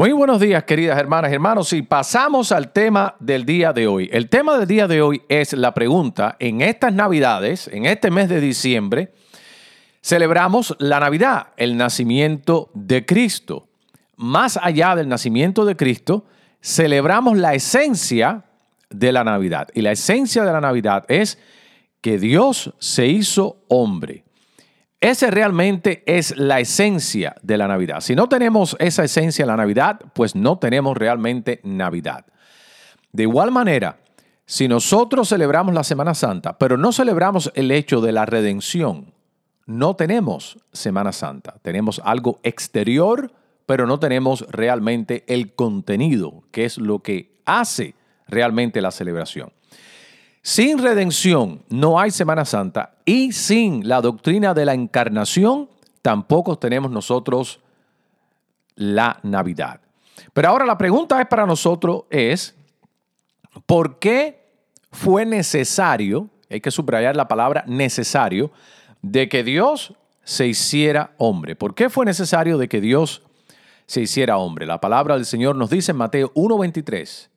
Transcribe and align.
Muy 0.00 0.12
buenos 0.12 0.40
días, 0.40 0.64
queridas 0.64 0.98
hermanas 0.98 1.30
y 1.30 1.34
hermanos, 1.34 1.74
y 1.74 1.82
pasamos 1.82 2.52
al 2.52 2.72
tema 2.72 3.16
del 3.20 3.44
día 3.44 3.74
de 3.74 3.86
hoy. 3.86 4.08
El 4.10 4.30
tema 4.30 4.56
del 4.56 4.66
día 4.66 4.88
de 4.88 5.02
hoy 5.02 5.20
es 5.28 5.52
la 5.52 5.74
pregunta, 5.74 6.36
en 6.38 6.62
estas 6.62 6.94
Navidades, 6.94 7.68
en 7.68 7.84
este 7.84 8.10
mes 8.10 8.30
de 8.30 8.40
diciembre, 8.40 9.12
celebramos 10.00 10.74
la 10.78 11.00
Navidad, 11.00 11.48
el 11.58 11.76
nacimiento 11.76 12.70
de 12.72 13.04
Cristo. 13.04 13.68
Más 14.16 14.56
allá 14.56 14.96
del 14.96 15.06
nacimiento 15.06 15.66
de 15.66 15.76
Cristo, 15.76 16.24
celebramos 16.62 17.36
la 17.36 17.52
esencia 17.52 18.44
de 18.88 19.12
la 19.12 19.22
Navidad. 19.22 19.68
Y 19.74 19.82
la 19.82 19.92
esencia 19.92 20.44
de 20.44 20.52
la 20.52 20.62
Navidad 20.62 21.04
es 21.08 21.38
que 22.00 22.18
Dios 22.18 22.72
se 22.78 23.06
hizo 23.06 23.58
hombre. 23.68 24.24
Ese 25.00 25.30
realmente 25.30 26.02
es 26.06 26.36
la 26.36 26.60
esencia 26.60 27.34
de 27.42 27.56
la 27.56 27.66
Navidad. 27.66 28.00
Si 28.00 28.14
no 28.14 28.28
tenemos 28.28 28.76
esa 28.78 29.04
esencia 29.04 29.44
de 29.44 29.50
la 29.50 29.56
Navidad, 29.56 30.00
pues 30.12 30.34
no 30.34 30.58
tenemos 30.58 30.96
realmente 30.96 31.60
Navidad. 31.64 32.26
De 33.10 33.22
igual 33.22 33.50
manera, 33.50 33.98
si 34.44 34.68
nosotros 34.68 35.28
celebramos 35.28 35.74
la 35.74 35.84
Semana 35.84 36.12
Santa, 36.12 36.58
pero 36.58 36.76
no 36.76 36.92
celebramos 36.92 37.50
el 37.54 37.70
hecho 37.70 38.02
de 38.02 38.12
la 38.12 38.26
redención, 38.26 39.14
no 39.64 39.96
tenemos 39.96 40.58
Semana 40.72 41.12
Santa. 41.12 41.54
Tenemos 41.62 42.02
algo 42.04 42.40
exterior, 42.42 43.32
pero 43.64 43.86
no 43.86 44.00
tenemos 44.00 44.44
realmente 44.50 45.24
el 45.28 45.54
contenido, 45.54 46.42
que 46.50 46.64
es 46.64 46.76
lo 46.76 46.98
que 46.98 47.40
hace 47.46 47.94
realmente 48.26 48.80
la 48.80 48.90
celebración. 48.90 49.52
Sin 50.42 50.78
redención 50.78 51.62
no 51.68 52.00
hay 52.00 52.10
Semana 52.10 52.44
Santa 52.44 52.94
y 53.04 53.32
sin 53.32 53.86
la 53.86 54.00
doctrina 54.00 54.54
de 54.54 54.64
la 54.64 54.72
encarnación 54.72 55.68
tampoco 56.00 56.58
tenemos 56.58 56.90
nosotros 56.90 57.60
la 58.74 59.18
Navidad. 59.22 59.80
Pero 60.32 60.48
ahora 60.48 60.64
la 60.64 60.78
pregunta 60.78 61.20
es 61.20 61.26
para 61.28 61.44
nosotros 61.44 62.04
es, 62.08 62.54
¿por 63.66 63.98
qué 63.98 64.40
fue 64.90 65.26
necesario, 65.26 66.28
hay 66.48 66.60
que 66.60 66.70
subrayar 66.70 67.16
la 67.16 67.28
palabra 67.28 67.64
necesario, 67.66 68.50
de 69.02 69.28
que 69.28 69.44
Dios 69.44 69.94
se 70.24 70.46
hiciera 70.46 71.12
hombre? 71.18 71.54
¿Por 71.54 71.74
qué 71.74 71.90
fue 71.90 72.06
necesario 72.06 72.56
de 72.56 72.68
que 72.68 72.80
Dios 72.80 73.22
se 73.86 74.00
hiciera 74.00 74.38
hombre? 74.38 74.66
La 74.66 74.80
palabra 74.80 75.16
del 75.16 75.26
Señor 75.26 75.56
nos 75.56 75.68
dice 75.68 75.92
en 75.92 75.98
Mateo 75.98 76.32
1.23, 76.34 77.28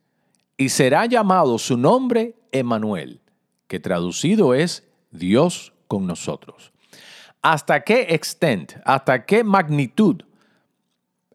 y 0.55 0.69
será 0.69 1.05
llamado 1.05 1.57
su 1.57 1.75
nombre 1.77 2.35
Emanuel, 2.53 3.19
que 3.67 3.81
traducido 3.81 4.53
es 4.53 4.87
Dios 5.11 5.73
con 5.89 6.07
nosotros. 6.07 6.71
¿Hasta 7.41 7.81
qué 7.81 8.07
extent, 8.09 8.75
hasta 8.85 9.25
qué 9.25 9.43
magnitud 9.43 10.21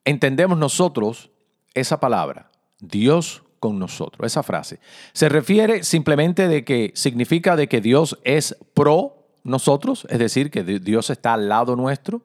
entendemos 0.07 0.57
nosotros 0.57 1.31
esa 1.75 2.01
palabra? 2.01 2.51
Dios 2.81 3.43
con 3.61 3.79
nosotros, 3.79 4.27
esa 4.27 4.43
frase. 4.43 4.81
Se 5.13 5.29
refiere 5.29 5.85
simplemente 5.85 6.49
de 6.49 6.65
que 6.65 6.93
significa 6.95 7.57
de 7.57 7.69
que 7.69 7.81
Dios 7.81 8.19
es 8.25 8.57
pro 8.73 9.19
nosotros, 9.45 10.07
es 10.11 10.19
decir, 10.19 10.51
que 10.51 10.65
Dios 10.65 11.11
está 11.11 11.35
al 11.35 11.49
lado 11.49 11.77
nuestro, 11.77 12.23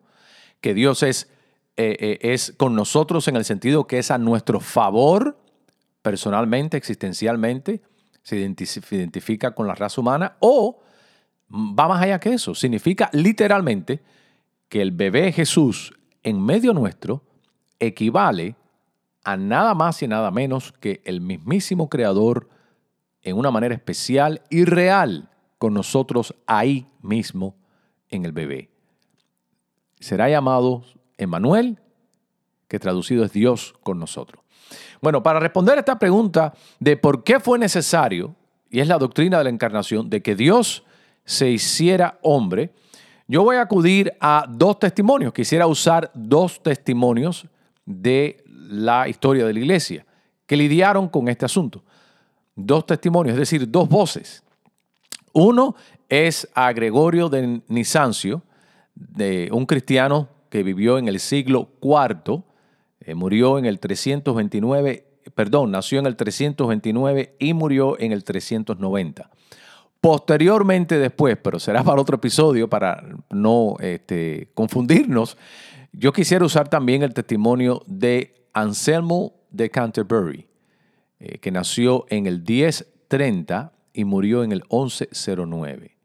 que 0.61 0.73
Dios 0.73 1.03
es, 1.03 1.29
eh, 1.77 1.97
eh, 1.99 2.19
es 2.21 2.53
con 2.55 2.75
nosotros 2.75 3.27
en 3.27 3.35
el 3.35 3.45
sentido 3.45 3.87
que 3.87 3.99
es 3.99 4.11
a 4.11 4.17
nuestro 4.17 4.59
favor 4.59 5.37
personalmente, 6.01 6.77
existencialmente, 6.77 7.81
se 8.23 8.37
identifica 8.37 9.53
con 9.53 9.67
la 9.67 9.75
raza 9.75 10.01
humana 10.01 10.37
o 10.39 10.81
va 11.53 11.87
más 11.87 12.01
allá 12.01 12.19
que 12.19 12.33
eso. 12.33 12.55
Significa 12.55 13.09
literalmente 13.13 14.01
que 14.69 14.81
el 14.81 14.91
bebé 14.91 15.31
Jesús 15.31 15.93
en 16.23 16.41
medio 16.41 16.73
nuestro 16.73 17.23
equivale 17.79 18.55
a 19.23 19.37
nada 19.37 19.73
más 19.75 20.01
y 20.01 20.07
nada 20.07 20.31
menos 20.31 20.71
que 20.71 21.01
el 21.05 21.21
mismísimo 21.21 21.89
Creador 21.89 22.49
en 23.21 23.37
una 23.37 23.51
manera 23.51 23.75
especial 23.75 24.41
y 24.49 24.65
real 24.65 25.29
con 25.57 25.73
nosotros 25.73 26.35
ahí 26.45 26.87
mismo 27.01 27.55
en 28.09 28.25
el 28.25 28.31
bebé. 28.31 28.69
Será 29.99 30.29
llamado 30.29 30.83
Emmanuel, 31.17 31.79
que 32.67 32.79
traducido 32.79 33.23
es 33.23 33.31
Dios 33.31 33.73
con 33.83 33.99
nosotros. 33.99 34.42
Bueno, 35.01 35.21
para 35.23 35.39
responder 35.39 35.77
a 35.77 35.79
esta 35.79 35.99
pregunta 35.99 36.53
de 36.79 36.97
por 36.97 37.23
qué 37.23 37.39
fue 37.39 37.59
necesario, 37.59 38.35
y 38.69 38.79
es 38.79 38.87
la 38.87 38.97
doctrina 38.97 39.37
de 39.37 39.43
la 39.45 39.49
encarnación, 39.49 40.09
de 40.09 40.21
que 40.21 40.35
Dios 40.35 40.83
se 41.25 41.49
hiciera 41.49 42.17
hombre, 42.21 42.71
yo 43.27 43.43
voy 43.43 43.55
a 43.55 43.61
acudir 43.61 44.13
a 44.19 44.45
dos 44.49 44.79
testimonios. 44.79 45.33
Quisiera 45.33 45.67
usar 45.67 46.11
dos 46.13 46.61
testimonios 46.61 47.47
de 47.85 48.43
la 48.45 49.07
historia 49.07 49.45
de 49.45 49.53
la 49.53 49.59
iglesia 49.59 50.05
que 50.45 50.57
lidiaron 50.57 51.07
con 51.07 51.27
este 51.29 51.45
asunto. 51.45 51.83
Dos 52.55 52.85
testimonios, 52.85 53.33
es 53.33 53.39
decir, 53.39 53.69
dos 53.69 53.87
voces. 53.87 54.43
Uno 55.31 55.75
es 56.09 56.47
a 56.53 56.71
Gregorio 56.73 57.29
de 57.29 57.61
Nisancio, 57.67 58.43
de 58.93 59.49
un 59.51 59.65
cristiano 59.65 60.29
que 60.49 60.61
vivió 60.61 60.97
en 60.97 61.07
el 61.07 61.19
siglo 61.19 61.69
IV 61.81 62.43
eh, 63.05 63.15
murió 63.15 63.57
en 63.57 63.65
el 63.65 63.79
329, 63.79 65.05
perdón, 65.35 65.71
nació 65.71 65.99
en 65.99 66.05
el 66.05 66.15
329 66.15 67.35
y 67.39 67.53
murió 67.53 67.99
en 67.99 68.11
el 68.11 68.23
390. 68.23 69.29
Posteriormente 69.99 70.97
después, 70.99 71.37
pero 71.41 71.59
será 71.59 71.83
para 71.83 72.01
otro 72.01 72.17
episodio 72.17 72.69
para 72.69 73.03
no 73.29 73.75
este, 73.79 74.49
confundirnos, 74.53 75.37
yo 75.93 76.11
quisiera 76.11 76.43
usar 76.43 76.67
también 76.67 77.03
el 77.03 77.13
testimonio 77.13 77.83
de 77.85 78.47
Anselmo 78.53 79.33
de 79.49 79.69
Canterbury, 79.69 80.47
eh, 81.19 81.37
que 81.37 81.51
nació 81.51 82.05
en 82.09 82.25
el 82.25 82.39
1030 82.39 83.71
y 83.93 84.03
murió 84.03 84.43
en 84.43 84.51
el 84.51 84.63
1109. 84.71 85.95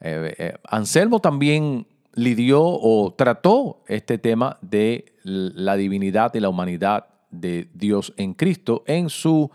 Eh, 0.00 0.54
Anselmo 0.64 1.20
también 1.20 1.86
lidió 2.14 2.62
o 2.62 3.14
trató 3.16 3.82
este 3.86 4.18
tema 4.18 4.58
de 4.62 5.14
la 5.22 5.76
divinidad 5.76 6.34
y 6.34 6.40
la 6.40 6.48
humanidad 6.48 7.06
de 7.30 7.68
Dios 7.74 8.12
en 8.16 8.34
Cristo 8.34 8.82
en 8.86 9.08
su 9.08 9.50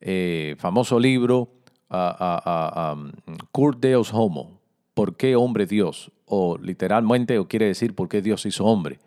eh, 0.00 0.56
famoso 0.58 0.98
libro 0.98 1.48
uh, 1.90 3.10
Cur 3.52 3.76
Deus 3.78 4.12
Homo, 4.12 4.60
¿por 4.94 5.16
qué 5.16 5.36
hombre 5.36 5.66
Dios? 5.66 6.10
O 6.26 6.58
literalmente, 6.58 7.38
o 7.38 7.46
quiere 7.46 7.66
decir, 7.66 7.94
¿por 7.94 8.08
qué 8.08 8.22
Dios 8.22 8.44
hizo 8.46 8.64
hombre? 8.64 8.98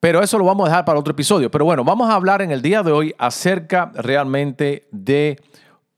Pero 0.00 0.22
eso 0.22 0.38
lo 0.38 0.46
vamos 0.46 0.66
a 0.66 0.70
dejar 0.70 0.84
para 0.86 0.98
otro 0.98 1.12
episodio. 1.12 1.50
Pero 1.50 1.66
bueno, 1.66 1.84
vamos 1.84 2.08
a 2.08 2.14
hablar 2.14 2.40
en 2.40 2.50
el 2.50 2.62
día 2.62 2.82
de 2.82 2.90
hoy 2.90 3.14
acerca 3.18 3.92
realmente 3.94 4.88
de 4.90 5.38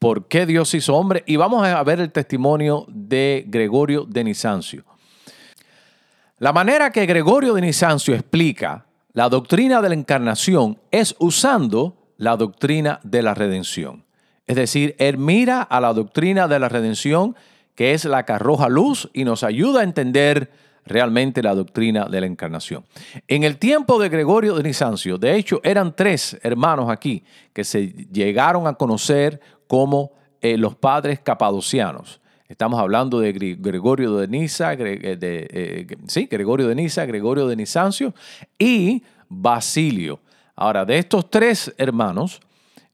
por 0.01 0.27
qué 0.27 0.45
Dios 0.45 0.75
hizo 0.75 0.97
hombre 0.97 1.23
y 1.27 1.37
vamos 1.37 1.65
a 1.65 1.83
ver 1.85 2.01
el 2.01 2.11
testimonio 2.11 2.85
de 2.89 3.45
Gregorio 3.47 4.05
de 4.05 4.25
Nisancio. 4.25 4.85
La 6.43 6.53
manera 6.53 6.91
que 6.91 7.07
Gregorio 7.07 7.55
de 7.55 7.61
Nisancio 7.61 8.17
explica 8.17 8.87
la 9.13 9.29
doctrina 9.29 9.81
de 9.81 9.91
la 9.91 9.95
encarnación 9.95 10.77
es 10.91 11.15
usando 11.21 11.97
la 12.17 12.37
doctrina 12.37 12.99
de 13.05 13.23
la 13.23 13.33
redención. 13.33 14.05
Es 14.49 14.57
decir, 14.57 14.97
él 14.99 15.19
mira 15.19 15.63
a 15.63 15.81
la 15.81 15.93
doctrina 15.93 16.49
de 16.49 16.59
la 16.59 16.69
redención, 16.69 17.37
que 17.77 17.95
es 17.95 18.05
la 18.07 18.25
que 18.25 18.33
arroja 18.33 18.69
luz 18.69 19.09
y 19.13 19.23
nos 19.23 19.45
ayuda 19.45 19.83
a 19.83 19.85
entender 19.85 20.51
realmente 20.85 21.45
la 21.45 21.55
doctrina 21.55 22.07
de 22.07 22.21
la 22.21 22.27
encarnación. 22.27 22.87
En 23.29 23.45
el 23.45 23.59
tiempo 23.59 24.01
de 24.01 24.09
Gregorio 24.09 24.57
de 24.57 24.65
Nisancio, 24.65 25.19
de 25.19 25.37
hecho, 25.37 25.61
eran 25.63 25.95
tres 25.95 26.37
hermanos 26.43 26.91
aquí 26.91 27.23
que 27.53 27.63
se 27.63 27.87
llegaron 28.11 28.67
a 28.67 28.75
conocer 28.75 29.41
como 29.69 30.11
eh, 30.41 30.59
los 30.59 30.75
padres 30.75 31.21
capadocianos. 31.21 32.21
Estamos 32.53 32.79
hablando 32.79 33.19
de 33.19 33.33
Gregorio 33.33 34.15
de 34.19 34.29
Nisa, 34.29 34.75
eh, 34.75 35.19
eh, 35.23 35.87
sí, 36.07 36.29
Gregorio 36.31 36.69
de 36.69 36.75
Nisa, 36.75 37.07
Gregorio 37.07 37.49
de 37.49 37.57
Nisancio 37.57 38.13
y 38.59 39.03
Basilio. 39.27 40.21
Ahora, 40.55 40.85
de 40.85 40.99
estos 40.99 41.31
tres 41.31 41.75
hermanos, 41.79 42.43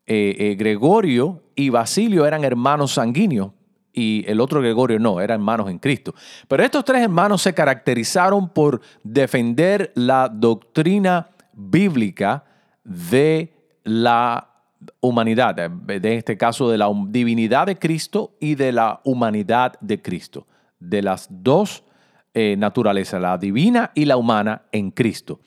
Gregorio 0.06 1.42
y 1.56 1.70
Basilio 1.70 2.24
eran 2.24 2.44
hermanos 2.44 2.92
sanguíneos, 2.92 3.50
y 3.92 4.24
el 4.28 4.40
otro 4.40 4.60
Gregorio 4.60 5.00
no, 5.00 5.20
eran 5.20 5.40
hermanos 5.40 5.68
en 5.68 5.80
Cristo. 5.80 6.14
Pero 6.46 6.62
estos 6.62 6.84
tres 6.84 7.02
hermanos 7.02 7.42
se 7.42 7.52
caracterizaron 7.52 8.50
por 8.50 8.80
defender 9.02 9.90
la 9.96 10.28
doctrina 10.28 11.30
bíblica 11.52 12.44
de 12.84 13.52
la 13.82 14.57
humanidad, 15.00 15.58
en 15.58 16.04
este 16.04 16.36
caso 16.36 16.70
de 16.70 16.78
la 16.78 16.88
divinidad 17.08 17.66
de 17.66 17.76
Cristo 17.76 18.36
y 18.40 18.54
de 18.54 18.72
la 18.72 19.00
humanidad 19.04 19.74
de 19.80 20.00
Cristo, 20.00 20.46
de 20.78 21.02
las 21.02 21.28
dos 21.30 21.84
eh, 22.34 22.56
naturalezas, 22.56 23.20
la 23.20 23.38
divina 23.38 23.90
y 23.94 24.04
la 24.04 24.16
humana 24.16 24.62
en 24.72 24.90
Cristo. 24.90 25.40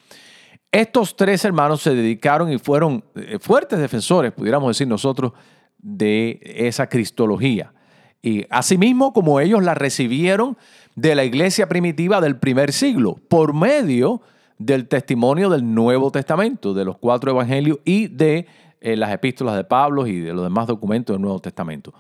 Estos 0.72 1.16
tres 1.16 1.44
hermanos 1.46 1.82
se 1.82 1.94
dedicaron 1.94 2.52
y 2.52 2.58
fueron 2.58 3.04
eh, 3.16 3.38
fuertes 3.40 3.80
defensores, 3.80 4.32
pudiéramos 4.32 4.70
decir 4.70 4.88
nosotros, 4.88 5.34
de 5.78 6.40
esa 6.44 6.88
cristología. 6.88 7.74
Y 8.22 8.46
asimismo, 8.50 9.14
como 9.14 9.40
ellos 9.40 9.64
la 9.64 9.74
recibieron 9.74 10.58
de 10.96 11.16
la 11.16 11.24
iglesia 11.24 11.68
primitiva 11.68 12.22
del 12.22 12.38
primer 12.38 12.72
siglo, 12.72 13.16
por 13.28 13.54
medio 13.54 14.22
del 14.60 14.88
testimonio 14.88 15.50
del 15.50 15.74
Nuevo 15.74 16.12
Testamento, 16.12 16.74
de 16.74 16.86
los 16.86 16.98
cuatro 16.98 17.32
evangelios 17.32 17.80
y 17.84 18.08
de 18.08 18.48
eh, 18.82 18.98
las 18.98 19.12
epístolas 19.14 19.56
de 19.56 19.64
Pablo 19.64 20.08
y 20.08 20.20
de 20.20 20.34
los 20.34 20.44
demás 20.44 20.68
documentos 20.68 21.14
del 21.14 21.22
Nuevo 21.22 21.40
Testamento. 21.40 21.94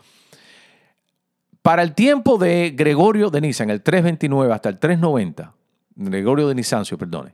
Para 1.61 1.83
el 1.83 1.93
tiempo 1.93 2.37
de 2.37 2.73
Gregorio 2.75 3.29
de 3.29 3.37
en 3.37 3.69
el 3.69 3.81
329 3.81 4.51
hasta 4.51 4.69
el 4.69 4.79
390, 4.79 5.53
Gregorio 5.95 6.47
de 6.47 6.55
Nisancio, 6.55 6.97
perdone, 6.97 7.33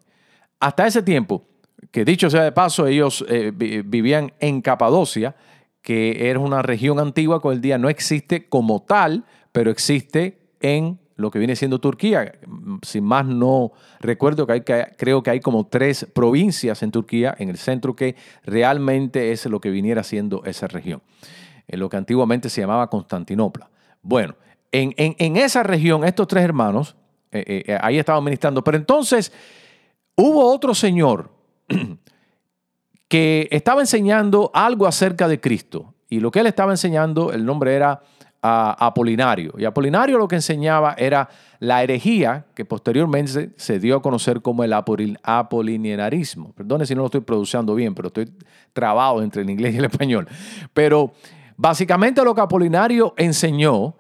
hasta 0.59 0.85
ese 0.85 1.01
tiempo, 1.01 1.45
que 1.91 2.03
dicho 2.03 2.29
sea 2.29 2.44
de 2.44 2.51
paso, 2.51 2.88
ellos 2.88 3.25
eh, 3.29 3.51
vivían 3.55 4.33
en 4.39 4.61
Capadocia, 4.61 5.35
que 5.81 6.29
era 6.29 6.39
una 6.39 6.61
región 6.61 7.00
antigua 7.00 7.41
que 7.41 7.47
hoy 7.47 7.59
día 7.59 7.77
no 7.77 7.88
existe 7.88 8.50
como 8.50 8.81
tal, 8.81 9.23
pero 9.53 9.71
existe 9.71 10.39
en 10.59 11.00
lo 11.17 11.31
que 11.31 11.39
viene 11.39 11.55
siendo 11.55 11.79
Turquía. 11.79 12.31
Sin 12.83 13.03
más 13.03 13.25
no 13.25 13.73
recuerdo 13.99 14.47
que, 14.47 14.53
hay, 14.53 14.61
creo 14.61 15.21
que 15.21 15.31
hay 15.31 15.39
como 15.39 15.67
tres 15.67 16.07
provincias 16.13 16.81
en 16.83 16.91
Turquía, 16.91 17.35
en 17.37 17.49
el 17.49 17.57
centro, 17.57 17.95
que 17.95 18.15
realmente 18.43 19.31
es 19.31 19.45
lo 19.47 19.59
que 19.59 19.69
viniera 19.69 20.03
siendo 20.03 20.43
esa 20.45 20.67
región, 20.67 21.01
en 21.67 21.79
lo 21.79 21.89
que 21.89 21.97
antiguamente 21.97 22.49
se 22.49 22.61
llamaba 22.61 22.89
Constantinopla. 22.89 23.69
Bueno, 24.01 24.35
en, 24.71 25.37
esa 25.37 25.63
región, 25.63 26.03
estos 26.03 26.27
tres 26.27 26.43
hermanos, 26.43 26.95
eh, 27.31 27.43
eh, 27.45 27.63
eh, 27.67 27.77
ahí 27.81 27.97
estaban 27.97 28.23
ministrando, 28.23 28.63
pero 28.63 28.77
entonces 28.77 29.33
hubo 30.15 30.53
otro 30.53 30.75
señor 30.75 31.31
que 33.07 33.47
estaba 33.51 33.81
enseñando 33.81 34.51
algo 34.53 34.85
acerca 34.85 35.27
de 35.27 35.39
Cristo. 35.39 35.93
Y 36.09 36.19
lo 36.19 36.31
que 36.31 36.39
él 36.39 36.47
estaba 36.47 36.71
enseñando, 36.71 37.33
el 37.33 37.45
nombre 37.45 37.75
era 37.75 38.01
Apolinario. 38.42 39.54
Y 39.57 39.66
Apolinario 39.66 40.18
lo 40.18 40.28
que 40.28 40.36
enseñaba 40.36 40.94
era 40.98 41.30
la 41.60 41.84
herejía 41.84 42.45
que 42.54 42.66
posteriormente 42.66 43.50
se 43.56 43.80
dio 43.80 43.98
a 43.98 44.01
conocer 44.01 44.42
como 44.42 44.63
el 44.63 44.74
apolinarismo. 44.74 46.54
Perdone 46.54 46.86
si 46.86 46.94
no 46.94 47.01
lo 47.01 47.07
estoy 47.07 47.22
produciendo 47.22 47.74
bien, 47.75 47.95
pero 47.95 48.07
estoy 48.07 48.31
trabado 48.74 49.22
entre 49.22 49.42
el 49.42 49.50
inglés 49.50 49.75
y 49.75 49.78
el 49.80 49.86
español. 49.86 50.28
Pero 50.74 51.13
básicamente 51.56 52.24
lo 52.24 52.36
que 52.36 52.42
Apolinario 52.42 53.13
enseñó 53.18 53.95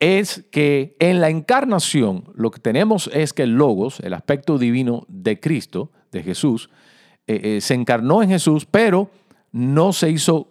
es 0.00 0.44
que 0.50 0.96
en 0.98 1.20
la 1.20 1.28
encarnación 1.28 2.24
lo 2.34 2.50
que 2.50 2.60
tenemos 2.60 3.08
es 3.12 3.32
que 3.32 3.44
el 3.44 3.52
logos, 3.52 4.00
el 4.00 4.14
aspecto 4.14 4.58
divino 4.58 5.04
de 5.08 5.38
Cristo, 5.38 5.92
de 6.10 6.22
Jesús, 6.22 6.70
eh, 7.26 7.40
eh, 7.44 7.60
se 7.60 7.74
encarnó 7.74 8.22
en 8.22 8.30
Jesús, 8.30 8.66
pero 8.68 9.10
no 9.52 9.92
se 9.92 10.10
hizo 10.10 10.48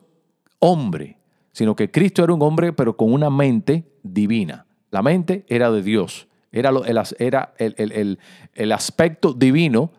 hombre 0.59 1.20
sino 1.51 1.75
que 1.75 1.91
Cristo 1.91 2.23
era 2.23 2.33
un 2.33 2.41
hombre, 2.41 2.73
pero 2.73 2.95
con 2.95 3.11
una 3.11 3.29
mente 3.29 3.91
divina. 4.03 4.65
La 4.89 5.01
mente 5.01 5.45
era 5.47 5.71
de 5.71 5.81
Dios, 5.81 6.27
era, 6.51 6.69
el, 6.69 7.01
era 7.19 7.53
el, 7.57 8.71
aspecto 8.71 9.33
divino 9.33 9.91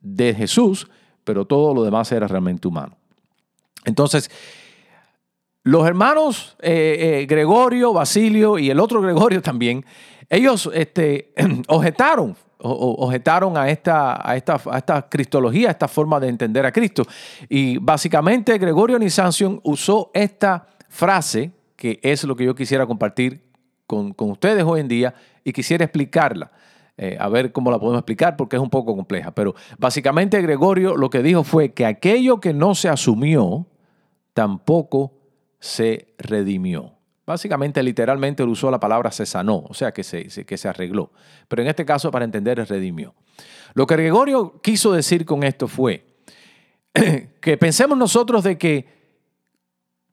de 0.00 0.34
Jesús, 0.34 0.88
pero 1.24 1.46
todo 1.46 1.74
lo 1.74 1.82
demás 1.82 2.12
era 2.12 2.28
realmente 2.28 2.68
humano. 2.68 2.96
Entonces, 3.84 4.30
los 5.62 5.86
hermanos 5.86 6.56
eh, 6.60 7.20
eh, 7.22 7.26
Gregorio, 7.26 7.94
Basilio 7.94 8.58
y 8.58 8.68
el 8.68 8.80
otro 8.80 9.00
Gregorio 9.00 9.40
también, 9.40 9.84
ellos 10.28 10.70
este, 10.74 11.32
objetaron, 11.68 12.36
objetaron 12.58 13.56
a 13.56 13.70
esta, 13.70 14.28
a, 14.28 14.36
esta, 14.36 14.60
a 14.70 14.78
esta 14.78 15.08
cristología, 15.08 15.68
a 15.68 15.72
esta 15.72 15.88
forma 15.88 16.20
de 16.20 16.28
entender 16.28 16.66
a 16.66 16.72
Cristo. 16.72 17.06
Y 17.48 17.78
básicamente 17.78 18.56
Gregorio 18.58 18.98
Nisanción 18.98 19.60
usó 19.62 20.10
esta 20.12 20.66
frase 20.94 21.50
que 21.76 21.98
es 22.02 22.22
lo 22.24 22.36
que 22.36 22.44
yo 22.44 22.54
quisiera 22.54 22.86
compartir 22.86 23.42
con, 23.86 24.14
ustedes 24.16 24.62
hoy 24.64 24.80
en 24.80 24.88
día 24.88 25.14
y 25.42 25.52
quisiera 25.52 25.84
explicarla. 25.84 26.52
Eh, 26.96 27.16
a 27.18 27.28
ver 27.28 27.50
cómo 27.50 27.72
la 27.72 27.78
podemos 27.80 27.98
explicar 27.98 28.36
porque 28.36 28.54
es 28.54 28.62
un 28.62 28.70
poco 28.70 28.94
compleja. 28.94 29.34
Pero 29.34 29.56
básicamente 29.76 30.40
Gregorio 30.40 30.96
lo 30.96 31.10
que 31.10 31.22
dijo 31.22 31.42
fue 31.42 31.72
que 31.72 31.84
aquello 31.84 32.40
que 32.40 32.54
no 32.54 32.76
se 32.76 32.88
asumió 32.88 33.66
tampoco 34.32 35.12
se 35.58 36.14
redimió. 36.18 36.92
Básicamente, 37.26 37.82
literalmente 37.82 38.42
él 38.44 38.50
usó 38.50 38.70
la 38.70 38.78
palabra 38.78 39.10
se 39.10 39.26
sanó, 39.26 39.64
o 39.68 39.74
sea, 39.74 39.92
que 39.92 40.04
se, 40.04 40.28
que 40.28 40.56
se 40.56 40.68
arregló. 40.68 41.10
Pero 41.48 41.62
en 41.62 41.68
este 41.68 41.84
caso, 41.84 42.10
para 42.10 42.24
entender, 42.24 42.60
es 42.60 42.68
redimió. 42.68 43.14
Lo 43.72 43.86
que 43.86 43.96
Gregorio 43.96 44.60
quiso 44.62 44.92
decir 44.92 45.24
con 45.24 45.42
esto 45.42 45.66
fue 45.66 46.06
que 47.40 47.56
pensemos 47.56 47.98
nosotros 47.98 48.44
de 48.44 48.58
que 48.58 49.03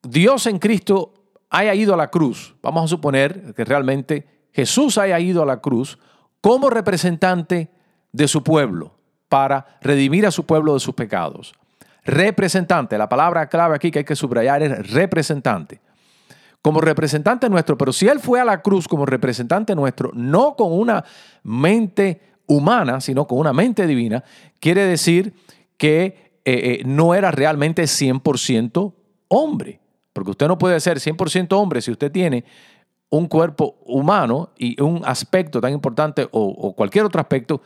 Dios 0.04 0.48
en 0.48 0.60
Cristo 0.60 1.14
haya 1.50 1.76
ido 1.76 1.94
a 1.94 1.98
la 1.98 2.10
cruz, 2.10 2.56
vamos 2.62 2.86
a 2.86 2.88
suponer 2.88 3.54
que 3.54 3.66
realmente 3.66 4.26
Jesús 4.52 4.98
haya 4.98 5.20
ido 5.20 5.44
a 5.44 5.46
la 5.46 5.62
cruz 5.62 6.00
como 6.40 6.70
representante 6.70 7.70
de 8.12 8.28
su 8.28 8.44
pueblo 8.44 8.96
para 9.30 9.78
redimir 9.82 10.26
a 10.26 10.32
su 10.32 10.46
pueblo 10.46 10.74
de 10.74 10.80
sus 10.80 10.96
pecados. 10.96 11.54
Representante, 12.04 12.98
la 12.98 13.08
palabra 13.08 13.48
clave 13.48 13.76
aquí 13.76 13.92
que 13.92 14.00
hay 14.00 14.06
que 14.06 14.16
subrayar 14.16 14.64
es 14.64 14.92
representante. 14.92 15.80
Como 16.62 16.82
representante 16.82 17.50
nuestro, 17.50 17.78
pero 17.78 17.94
si 17.94 18.08
Él 18.08 18.20
fue 18.20 18.40
a 18.40 18.46
la 18.46 18.62
cruz 18.62 18.88
como 18.88 19.06
representante 19.06 19.76
nuestro, 19.76 20.12
no 20.14 20.56
con 20.56 20.74
una 20.74 21.04
mente 21.44 22.22
humana, 22.48 23.02
sino 23.02 23.28
con 23.28 23.40
una 23.40 23.54
mente 23.54 23.88
divina, 23.88 24.24
quiere 24.60 24.86
decir 24.86 25.34
que 25.78 26.40
eh, 26.44 26.80
eh, 26.80 26.82
no 26.86 27.14
era 27.14 27.32
realmente 27.32 27.84
100% 27.84 28.94
hombre. 29.28 29.81
Porque 30.14 30.32
usted 30.32 30.48
no 30.48 30.58
puede 30.58 30.80
ser 30.80 30.98
100% 31.00 31.54
hombre 31.54 31.82
si 31.82 31.92
usted 31.92 32.12
tiene 32.12 32.44
un 33.10 33.28
cuerpo 33.28 33.78
humano 33.86 34.52
y 34.58 34.82
un 34.82 35.02
aspecto 35.06 35.60
tan 35.60 35.74
importante 35.74 36.28
o, 36.32 36.74
cualquier 36.74 37.06
otro 37.06 37.20
aspecto 37.20 37.62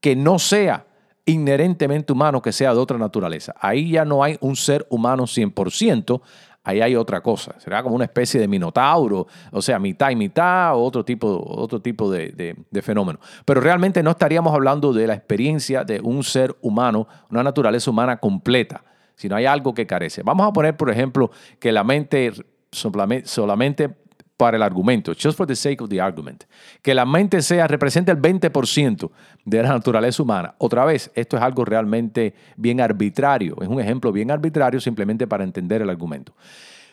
que 0.00 0.14
no 0.14 0.38
sea 0.38 0.86
inherentemente 1.24 2.12
humano, 2.12 2.40
que 2.40 2.52
sea 2.52 2.72
de 2.72 2.78
otra 2.78 2.96
naturaleza. 2.96 3.52
Ahí 3.60 3.90
ya 3.90 4.04
no 4.04 4.22
hay 4.22 4.38
un 4.40 4.54
ser 4.54 4.86
humano 4.88 5.24
100%, 5.24 6.20
ahí 6.62 6.80
hay 6.80 6.94
otra 6.94 7.20
cosa. 7.20 7.58
Será 7.58 7.82
como 7.82 7.96
una 7.96 8.04
especie 8.04 8.38
de 8.38 8.46
minotauro, 8.46 9.26
o 9.50 9.60
sea, 9.60 9.80
mitad 9.80 10.10
y 10.10 10.16
mitad, 10.16 10.76
o 10.76 10.84
otro 10.84 11.04
tipo, 11.04 11.42
otro 11.44 11.82
tipo 11.82 12.08
de, 12.08 12.54
de, 12.70 12.82
fenómeno. 12.82 13.18
Pero 13.44 13.60
realmente 13.60 14.04
no 14.04 14.10
estaríamos 14.12 14.54
hablando 14.54 14.92
de 14.92 15.08
la 15.08 15.14
experiencia 15.14 15.82
de 15.82 16.00
un 16.00 16.22
ser 16.22 16.54
humano, 16.60 17.08
una 17.28 17.42
naturaleza 17.42 17.90
humana 17.90 18.18
completa 18.18 18.84
si 19.16 19.28
no 19.28 19.36
hay 19.36 19.46
algo 19.46 19.74
que 19.74 19.86
carece. 19.86 20.22
Vamos 20.22 20.46
a 20.46 20.52
poner, 20.52 20.76
por 20.76 20.90
ejemplo, 20.90 21.30
que 21.58 21.72
la 21.72 21.82
mente 21.82 22.32
solamente 22.70 23.96
para 24.36 24.58
el 24.58 24.62
argumento, 24.62 25.12
just 25.14 25.36
for 25.36 25.46
the 25.46 25.56
sake 25.56 25.80
of 25.80 25.88
the 25.88 26.00
argument, 26.00 26.44
que 26.82 26.94
la 26.94 27.06
mente 27.06 27.40
sea, 27.40 27.66
represente 27.66 28.12
el 28.12 28.20
20% 28.20 29.10
de 29.44 29.62
la 29.62 29.70
naturaleza 29.70 30.22
humana. 30.22 30.54
Otra 30.58 30.84
vez, 30.84 31.10
esto 31.14 31.38
es 31.38 31.42
algo 31.42 31.64
realmente 31.64 32.34
bien 32.56 32.80
arbitrario, 32.80 33.56
es 33.62 33.68
un 33.68 33.80
ejemplo 33.80 34.12
bien 34.12 34.30
arbitrario 34.30 34.78
simplemente 34.78 35.26
para 35.26 35.42
entender 35.42 35.80
el 35.80 35.88
argumento. 35.88 36.34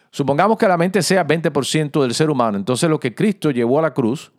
Supongamos 0.10 0.58
que 0.58 0.68
la 0.68 0.77
mente 0.77 1.01
sea 1.01 1.27
20% 1.27 2.01
del 2.01 2.13
ser 2.13 2.30
humano, 2.30 2.58
entonces 2.58 2.89
lo 2.89 3.00
que 3.00 3.13
Cristo 3.13 3.51
llevó 3.51 3.80
a 3.80 3.82
la 3.82 3.94
cruz, 3.94 4.32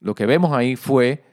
lo 0.00 0.14
que 0.14 0.24
vemos 0.24 0.52
ahí 0.56 0.76
fue 0.76 1.24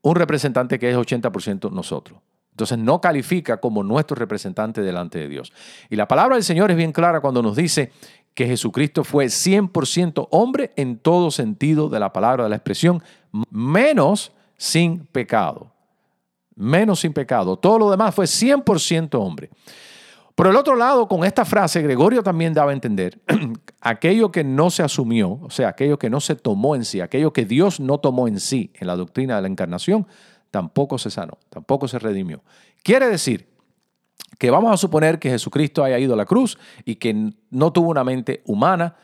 un 0.00 0.16
representante 0.16 0.80
que 0.80 0.90
es 0.90 0.96
80% 0.96 1.70
nosotros. 1.70 2.18
Entonces 2.52 2.78
no 2.78 3.00
califica 3.00 3.58
como 3.58 3.82
nuestro 3.82 4.14
representante 4.14 4.82
delante 4.82 5.18
de 5.18 5.28
Dios. 5.28 5.52
Y 5.90 5.96
la 5.96 6.06
palabra 6.06 6.36
del 6.36 6.44
Señor 6.44 6.70
es 6.70 6.76
bien 6.76 6.92
clara 6.92 7.20
cuando 7.20 7.42
nos 7.42 7.56
dice 7.56 7.90
que 8.34 8.46
Jesucristo 8.46 9.04
fue 9.04 9.26
100% 9.26 10.28
hombre 10.30 10.72
en 10.76 10.98
todo 10.98 11.30
sentido 11.30 11.88
de 11.88 12.00
la 12.00 12.12
palabra, 12.12 12.44
de 12.44 12.50
la 12.50 12.56
expresión, 12.56 13.02
menos 13.50 14.32
sin 14.56 15.06
pecado. 15.06 15.70
menos 16.54 17.00
sin 17.00 17.14
pecado. 17.14 17.56
Todo 17.56 17.78
lo 17.78 17.90
demás 17.90 18.14
fue 18.14 18.26
100% 18.26 19.14
hombre. 19.14 19.50
Por 20.34 20.46
el 20.46 20.56
otro 20.56 20.76
lado, 20.76 21.08
con 21.08 21.24
esta 21.24 21.44
frase, 21.44 21.82
Gregorio 21.82 22.22
también 22.22 22.54
daba 22.54 22.70
a 22.70 22.74
entender 22.74 23.20
aquello 23.80 24.30
que 24.30 24.44
no 24.44 24.70
se 24.70 24.82
asumió, 24.82 25.38
o 25.42 25.50
sea, 25.50 25.68
aquello 25.68 25.98
que 25.98 26.10
no 26.10 26.20
se 26.20 26.36
tomó 26.36 26.76
en 26.76 26.84
sí, 26.84 27.00
aquello 27.00 27.32
que 27.32 27.44
Dios 27.44 27.80
no 27.80 27.98
tomó 27.98 28.28
en 28.28 28.38
sí 28.38 28.70
en 28.74 28.86
la 28.86 28.96
doctrina 28.96 29.36
de 29.36 29.42
la 29.42 29.48
encarnación, 29.48 30.06
tampoco 30.52 30.98
se 30.98 31.10
sanó, 31.10 31.38
tampoco 31.48 31.88
se 31.88 31.98
redimió. 31.98 32.44
Quiere 32.84 33.08
decir 33.08 33.48
que 34.38 34.50
vamos 34.50 34.70
a 34.70 34.76
suponer 34.76 35.18
que 35.18 35.30
Jesucristo 35.30 35.82
haya 35.82 35.98
ido 35.98 36.12
a 36.14 36.16
la 36.16 36.26
cruz 36.26 36.58
y 36.84 36.96
que 36.96 37.32
no 37.50 37.72
tuvo 37.72 37.90
una 37.90 38.04
mente 38.04 38.42
humana, 38.44 38.94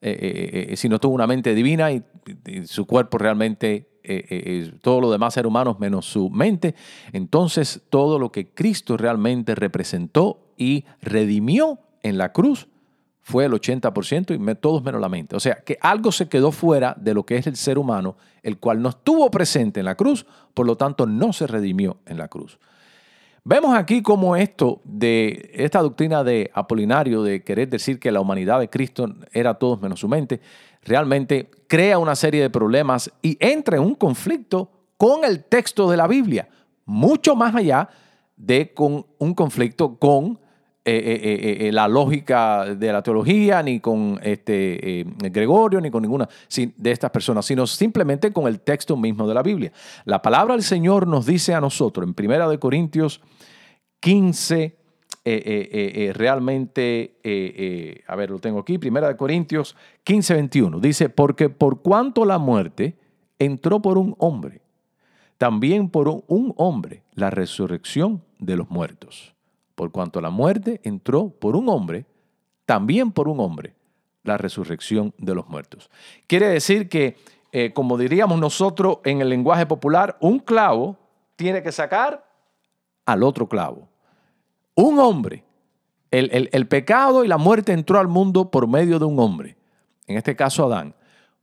eh, 0.00 0.10
eh, 0.10 0.66
eh, 0.70 0.76
sino 0.76 0.98
tuvo 0.98 1.14
una 1.14 1.26
mente 1.26 1.54
divina 1.54 1.92
y, 1.92 2.02
su 2.64 2.86
cuerpo 2.86 3.18
realmente, 3.18 3.90
todo 4.80 5.02
lo 5.02 5.10
demás 5.10 5.34
ser 5.34 5.46
humanos 5.46 5.78
menos 5.78 6.06
su 6.06 6.30
mente. 6.30 6.74
Entonces 7.12 7.82
todo 7.90 8.18
lo 8.18 8.32
que 8.32 8.48
Cristo 8.54 8.96
realmente 8.96 9.54
representó 9.54 10.54
y 10.56 10.86
redimió 11.02 11.80
en 12.02 12.16
la 12.16 12.32
cruz 12.32 12.68
fue 13.24 13.46
el 13.46 13.52
80% 13.52 14.38
y 14.38 14.54
todos 14.56 14.84
menos 14.84 15.00
la 15.00 15.08
mente. 15.08 15.34
O 15.34 15.40
sea, 15.40 15.56
que 15.56 15.78
algo 15.80 16.12
se 16.12 16.28
quedó 16.28 16.52
fuera 16.52 16.94
de 17.00 17.14
lo 17.14 17.24
que 17.24 17.36
es 17.36 17.46
el 17.46 17.56
ser 17.56 17.78
humano, 17.78 18.16
el 18.42 18.58
cual 18.58 18.82
no 18.82 18.90
estuvo 18.90 19.30
presente 19.30 19.80
en 19.80 19.86
la 19.86 19.94
cruz, 19.94 20.26
por 20.52 20.66
lo 20.66 20.76
tanto 20.76 21.06
no 21.06 21.32
se 21.32 21.46
redimió 21.46 21.96
en 22.04 22.18
la 22.18 22.28
cruz. 22.28 22.58
Vemos 23.42 23.74
aquí 23.74 24.02
cómo 24.02 24.36
esto 24.36 24.82
de 24.84 25.50
esta 25.54 25.80
doctrina 25.80 26.22
de 26.22 26.50
Apolinario 26.52 27.22
de 27.22 27.42
querer 27.42 27.70
decir 27.70 27.98
que 27.98 28.12
la 28.12 28.20
humanidad 28.20 28.60
de 28.60 28.68
Cristo 28.68 29.06
era 29.32 29.54
todos 29.54 29.80
menos 29.80 30.00
su 30.00 30.08
mente, 30.08 30.42
realmente 30.82 31.50
crea 31.66 31.98
una 31.98 32.16
serie 32.16 32.42
de 32.42 32.50
problemas 32.50 33.10
y 33.22 33.38
entra 33.40 33.78
en 33.78 33.84
un 33.84 33.94
conflicto 33.94 34.70
con 34.98 35.24
el 35.24 35.44
texto 35.44 35.90
de 35.90 35.96
la 35.96 36.06
Biblia, 36.06 36.48
mucho 36.84 37.34
más 37.34 37.54
allá 37.54 37.88
de 38.36 38.74
con 38.74 39.06
un 39.18 39.34
conflicto 39.34 39.96
con 39.98 40.38
eh, 40.86 40.98
eh, 41.22 41.68
eh, 41.68 41.72
la 41.72 41.88
lógica 41.88 42.66
de 42.74 42.92
la 42.92 43.02
teología, 43.02 43.62
ni 43.62 43.80
con 43.80 44.20
este, 44.22 45.06
Gregorio, 45.16 45.80
ni 45.80 45.90
con 45.90 46.02
ninguna 46.02 46.28
de 46.76 46.90
estas 46.90 47.10
personas, 47.10 47.46
sino 47.46 47.66
simplemente 47.66 48.30
con 48.34 48.46
el 48.46 48.60
texto 48.60 48.94
mismo 48.94 49.26
de 49.26 49.32
la 49.32 49.42
Biblia. 49.42 49.72
La 50.04 50.20
palabra 50.20 50.52
del 50.52 50.62
Señor 50.62 51.06
nos 51.06 51.24
dice 51.24 51.54
a 51.54 51.60
nosotros 51.62 52.06
en 52.06 52.14
1 52.30 52.60
Corintios 52.60 53.22
15, 54.00 54.76
realmente, 56.12 58.02
a 58.06 58.14
ver, 58.14 58.30
lo 58.30 58.38
tengo 58.38 58.58
aquí, 58.58 58.76
1 58.76 59.16
Corintios 59.16 59.74
15, 60.02 60.34
21, 60.34 60.80
dice, 60.80 61.08
porque 61.08 61.48
por 61.48 61.80
cuanto 61.80 62.26
la 62.26 62.36
muerte 62.36 62.98
entró 63.38 63.80
por 63.80 63.96
un 63.96 64.14
hombre, 64.18 64.60
también 65.38 65.88
por 65.88 66.08
un 66.08 66.52
hombre 66.58 67.04
la 67.14 67.30
resurrección 67.30 68.22
de 68.38 68.56
los 68.56 68.68
muertos 68.68 69.33
por 69.74 69.90
cuanto 69.90 70.20
la 70.20 70.30
muerte 70.30 70.80
entró 70.84 71.30
por 71.30 71.56
un 71.56 71.68
hombre, 71.68 72.06
también 72.66 73.12
por 73.12 73.28
un 73.28 73.40
hombre, 73.40 73.74
la 74.22 74.38
resurrección 74.38 75.14
de 75.18 75.34
los 75.34 75.48
muertos. 75.48 75.90
Quiere 76.26 76.48
decir 76.48 76.88
que, 76.88 77.16
eh, 77.52 77.72
como 77.72 77.98
diríamos 77.98 78.38
nosotros 78.38 78.98
en 79.04 79.20
el 79.20 79.28
lenguaje 79.28 79.66
popular, 79.66 80.16
un 80.20 80.38
clavo 80.38 80.96
tiene 81.36 81.62
que 81.62 81.72
sacar 81.72 82.26
al 83.04 83.22
otro 83.22 83.48
clavo. 83.48 83.88
Un 84.74 84.98
hombre, 84.98 85.44
el, 86.10 86.48
el 86.52 86.68
pecado 86.68 87.24
y 87.24 87.28
la 87.28 87.38
muerte 87.38 87.72
entró 87.72 87.98
al 87.98 88.08
mundo 88.08 88.50
por 88.50 88.66
medio 88.66 88.98
de 88.98 89.04
un 89.04 89.18
hombre, 89.18 89.56
en 90.06 90.16
este 90.16 90.36
caso 90.36 90.66
Adán, 90.66 90.94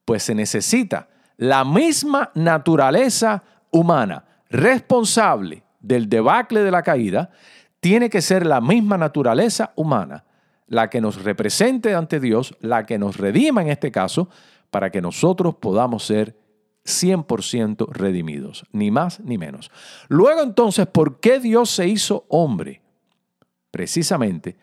pues 0.05 0.23
se 0.23 0.35
necesita 0.35 1.07
la 1.37 1.63
misma 1.65 2.31
naturaleza 2.35 3.43
humana 3.71 4.25
responsable 4.49 5.63
del 5.79 6.09
debacle 6.09 6.61
de 6.61 6.71
la 6.71 6.83
caída, 6.83 7.31
tiene 7.81 8.09
que 8.09 8.21
ser 8.21 8.45
la 8.45 8.61
misma 8.61 8.97
naturaleza 8.97 9.73
humana 9.75 10.23
la 10.67 10.89
que 10.89 11.01
nos 11.01 11.21
represente 11.21 11.93
ante 11.95 12.21
Dios, 12.21 12.55
la 12.61 12.85
que 12.85 12.97
nos 12.97 13.17
redima 13.17 13.61
en 13.61 13.67
este 13.67 13.91
caso, 13.91 14.29
para 14.69 14.89
que 14.89 15.01
nosotros 15.01 15.55
podamos 15.55 16.05
ser 16.05 16.37
100% 16.85 17.89
redimidos, 17.91 18.63
ni 18.71 18.89
más 18.89 19.19
ni 19.19 19.37
menos. 19.37 19.69
Luego 20.07 20.41
entonces, 20.41 20.87
¿por 20.87 21.19
qué 21.19 21.41
Dios 21.41 21.71
se 21.71 21.89
hizo 21.89 22.25
hombre? 22.29 22.81
Precisamente 23.69 24.55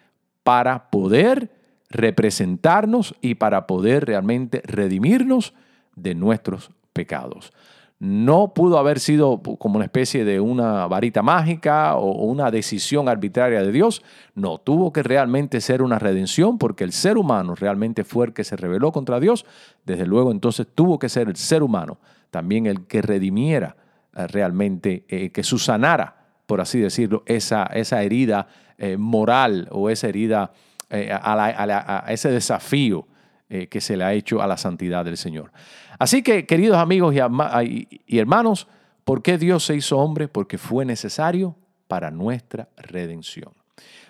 para 0.42 0.88
poder 0.90 1.50
representarnos 1.90 3.14
y 3.20 3.34
para 3.34 3.66
poder 3.66 4.06
realmente 4.06 4.62
redimirnos 4.64 5.52
de 5.94 6.14
nuestros 6.14 6.70
pecados 6.94 7.52
no 8.00 8.54
pudo 8.54 8.78
haber 8.78 9.00
sido 9.00 9.42
como 9.42 9.76
una 9.76 9.84
especie 9.84 10.24
de 10.24 10.38
una 10.38 10.86
varita 10.86 11.22
mágica 11.22 11.96
o 11.96 12.24
una 12.26 12.50
decisión 12.50 13.08
arbitraria 13.08 13.62
de 13.62 13.72
Dios. 13.72 14.02
No, 14.34 14.58
tuvo 14.58 14.92
que 14.92 15.02
realmente 15.02 15.60
ser 15.60 15.82
una 15.82 15.98
redención 15.98 16.58
porque 16.58 16.84
el 16.84 16.92
ser 16.92 17.18
humano 17.18 17.56
realmente 17.56 18.04
fue 18.04 18.26
el 18.26 18.32
que 18.32 18.44
se 18.44 18.56
rebeló 18.56 18.92
contra 18.92 19.18
Dios. 19.18 19.46
Desde 19.84 20.06
luego 20.06 20.30
entonces 20.30 20.68
tuvo 20.72 20.98
que 21.00 21.08
ser 21.08 21.28
el 21.28 21.36
ser 21.36 21.64
humano 21.64 21.98
también 22.30 22.66
el 22.66 22.86
que 22.86 23.02
redimiera 23.02 23.76
eh, 24.14 24.26
realmente, 24.26 25.04
eh, 25.08 25.30
que 25.30 25.42
susanara, 25.42 26.16
por 26.46 26.60
así 26.60 26.78
decirlo, 26.78 27.22
esa, 27.26 27.64
esa 27.64 28.02
herida 28.02 28.48
eh, 28.78 28.96
moral 28.96 29.68
o 29.70 29.90
esa 29.90 30.08
herida, 30.08 30.52
a, 30.90 32.04
ese 32.08 32.30
desafío 32.30 33.06
que 33.48 33.80
se 33.80 33.96
le 33.96 34.04
ha 34.04 34.12
hecho 34.12 34.42
a 34.42 34.46
la 34.46 34.56
santidad 34.56 35.04
del 35.04 35.16
Señor. 35.16 35.52
Así 35.98 36.22
que, 36.22 36.46
queridos 36.46 36.78
amigos 36.78 37.14
y 37.14 38.18
hermanos, 38.18 38.68
¿por 39.04 39.22
qué 39.22 39.36
Dios 39.38 39.64
se 39.64 39.74
hizo 39.74 39.98
hombre? 39.98 40.28
Porque 40.28 40.58
fue 40.58 40.84
necesario 40.84 41.56
para 41.88 42.10
nuestra 42.10 42.68
redención. 42.76 43.52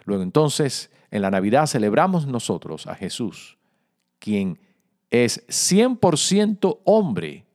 Luego 0.04 0.22
entonces, 0.22 0.90
en 1.10 1.22
la 1.22 1.30
Navidad 1.30 1.66
celebramos 1.66 2.26
nosotros 2.26 2.86
a 2.86 2.94
Jesús, 2.94 3.56
quien 4.18 4.58
es 5.10 5.46
100% 5.48 6.80
hombre 6.84 7.46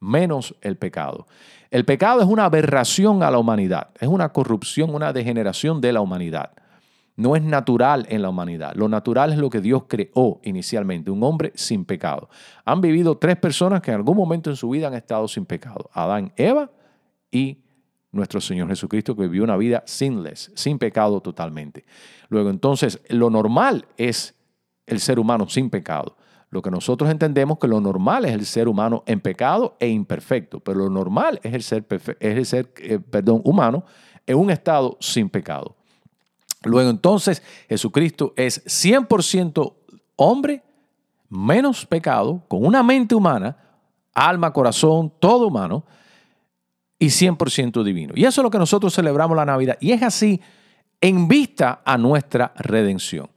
menos 0.00 0.54
el 0.62 0.76
pecado. 0.76 1.26
El 1.70 1.84
pecado 1.84 2.20
es 2.20 2.26
una 2.26 2.46
aberración 2.46 3.22
a 3.22 3.30
la 3.30 3.38
humanidad, 3.38 3.88
es 4.00 4.08
una 4.08 4.30
corrupción, 4.30 4.94
una 4.94 5.12
degeneración 5.12 5.80
de 5.80 5.92
la 5.92 6.00
humanidad 6.00 6.52
no 7.16 7.36
es 7.36 7.42
natural 7.42 8.06
en 8.08 8.22
la 8.22 8.30
humanidad. 8.30 8.74
Lo 8.74 8.88
natural 8.88 9.32
es 9.32 9.38
lo 9.38 9.50
que 9.50 9.60
Dios 9.60 9.84
creó 9.88 10.40
inicialmente, 10.42 11.10
un 11.10 11.22
hombre 11.22 11.52
sin 11.54 11.84
pecado. 11.84 12.28
Han 12.64 12.80
vivido 12.80 13.18
tres 13.18 13.36
personas 13.36 13.82
que 13.82 13.90
en 13.90 13.98
algún 13.98 14.16
momento 14.16 14.50
en 14.50 14.56
su 14.56 14.70
vida 14.70 14.88
han 14.88 14.94
estado 14.94 15.28
sin 15.28 15.44
pecado. 15.44 15.90
Adán, 15.92 16.32
Eva 16.36 16.70
y 17.30 17.58
nuestro 18.12 18.40
Señor 18.40 18.68
Jesucristo 18.68 19.16
que 19.16 19.22
vivió 19.22 19.44
una 19.44 19.56
vida 19.56 19.82
sinless, 19.86 20.52
sin 20.54 20.78
pecado 20.78 21.20
totalmente. 21.20 21.84
Luego 22.28 22.50
entonces, 22.50 23.00
lo 23.08 23.30
normal 23.30 23.86
es 23.96 24.34
el 24.86 25.00
ser 25.00 25.18
humano 25.18 25.48
sin 25.48 25.70
pecado. 25.70 26.16
Lo 26.50 26.60
que 26.60 26.70
nosotros 26.70 27.10
entendemos 27.10 27.58
que 27.58 27.66
lo 27.66 27.80
normal 27.80 28.26
es 28.26 28.32
el 28.32 28.44
ser 28.44 28.68
humano 28.68 29.04
en 29.06 29.20
pecado 29.20 29.76
e 29.80 29.88
imperfecto, 29.88 30.60
pero 30.60 30.80
lo 30.80 30.90
normal 30.90 31.40
es 31.42 31.54
el 31.54 32.44
ser, 32.44 32.72
eh, 32.78 32.98
perdón, 32.98 33.40
humano 33.44 33.84
en 34.26 34.36
un 34.36 34.50
estado 34.50 34.98
sin 35.00 35.30
pecado. 35.30 35.76
Luego 36.64 36.90
entonces 36.90 37.42
Jesucristo 37.68 38.32
es 38.36 38.64
100% 38.64 39.74
hombre, 40.16 40.62
menos 41.28 41.86
pecado, 41.86 42.42
con 42.48 42.64
una 42.64 42.82
mente 42.82 43.14
humana, 43.14 43.56
alma, 44.14 44.52
corazón, 44.52 45.12
todo 45.18 45.48
humano, 45.48 45.84
y 46.98 47.06
100% 47.06 47.82
divino. 47.82 48.12
Y 48.14 48.24
eso 48.24 48.40
es 48.40 48.44
lo 48.44 48.50
que 48.50 48.58
nosotros 48.58 48.94
celebramos 48.94 49.36
la 49.36 49.44
Navidad. 49.44 49.76
Y 49.80 49.90
es 49.90 50.02
así 50.02 50.40
en 51.00 51.26
vista 51.26 51.82
a 51.84 51.98
nuestra 51.98 52.52
redención. 52.56 53.28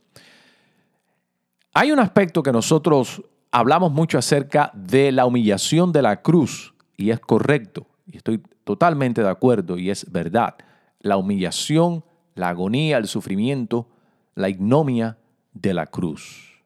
Hay 1.74 1.92
un 1.92 2.00
aspecto 2.00 2.44
que 2.44 2.52
nosotros 2.52 3.24
hablamos 3.52 3.92
mucho 3.92 4.20
acerca 4.20 4.72
de 4.76 5.12
la 5.12 5.26
humillación 5.26 5.92
de 5.92 6.02
la 6.04 6.22
cruz, 6.22 6.76
y 6.96 7.10
es 7.10 7.20
correcto, 7.20 7.88
y 8.06 8.18
estoy 8.18 8.42
totalmente 8.64 9.24
de 9.24 9.30
acuerdo, 9.30 9.78
y 9.78 9.90
es 9.90 10.12
verdad. 10.12 10.56
La 11.00 11.18
humillación 11.18 12.04
la 12.36 12.50
agonía, 12.50 12.98
el 12.98 13.08
sufrimiento, 13.08 13.88
la 14.36 14.50
ignomia 14.50 15.18
de 15.54 15.74
la 15.74 15.88
cruz. 15.88 16.62